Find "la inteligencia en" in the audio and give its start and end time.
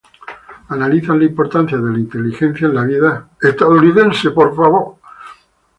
1.93-2.73